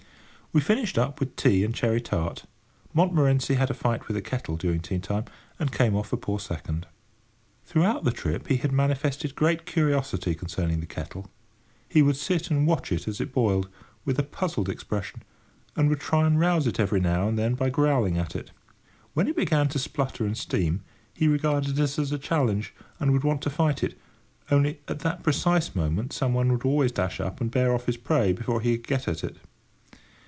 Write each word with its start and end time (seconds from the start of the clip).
We 0.53 0.59
finished 0.59 0.97
up 0.97 1.21
with 1.21 1.37
tea 1.37 1.63
and 1.63 1.73
cherry 1.73 2.01
tart. 2.01 2.43
Montmorency 2.93 3.53
had 3.53 3.69
a 3.69 3.73
fight 3.73 4.09
with 4.09 4.15
the 4.15 4.21
kettle 4.21 4.57
during 4.57 4.81
tea 4.81 4.99
time, 4.99 5.23
and 5.57 5.71
came 5.71 5.95
off 5.95 6.11
a 6.11 6.17
poor 6.17 6.41
second. 6.41 6.87
Throughout 7.63 8.03
the 8.03 8.11
trip, 8.11 8.49
he 8.49 8.57
had 8.57 8.73
manifested 8.73 9.33
great 9.33 9.65
curiosity 9.65 10.35
concerning 10.35 10.81
the 10.81 10.85
kettle. 10.85 11.31
He 11.87 12.01
would 12.01 12.17
sit 12.17 12.51
and 12.51 12.67
watch 12.67 12.91
it, 12.91 13.07
as 13.07 13.21
it 13.21 13.31
boiled, 13.31 13.69
with 14.03 14.19
a 14.19 14.23
puzzled 14.23 14.67
expression, 14.67 15.23
and 15.77 15.87
would 15.87 16.01
try 16.01 16.27
and 16.27 16.37
rouse 16.37 16.67
it 16.67 16.81
every 16.81 16.99
now 16.99 17.29
and 17.29 17.39
then 17.39 17.55
by 17.55 17.69
growling 17.69 18.17
at 18.17 18.35
it. 18.35 18.51
When 19.13 19.29
it 19.29 19.37
began 19.37 19.69
to 19.69 19.79
splutter 19.79 20.25
and 20.25 20.37
steam, 20.37 20.81
he 21.13 21.29
regarded 21.29 21.79
it 21.79 21.97
as 21.97 22.11
a 22.11 22.19
challenge, 22.19 22.73
and 22.99 23.13
would 23.13 23.23
want 23.23 23.41
to 23.43 23.49
fight 23.49 23.83
it, 23.85 23.97
only, 24.51 24.81
at 24.89 24.99
that 24.99 25.23
precise 25.23 25.73
moment, 25.75 26.11
some 26.11 26.33
one 26.33 26.51
would 26.51 26.65
always 26.65 26.91
dash 26.91 27.21
up 27.21 27.39
and 27.39 27.49
bear 27.49 27.73
off 27.73 27.85
his 27.85 27.95
prey 27.95 28.33
before 28.33 28.59
he 28.59 28.75
could 28.75 28.87
get 28.87 29.07
at 29.07 29.23
it. 29.23 29.37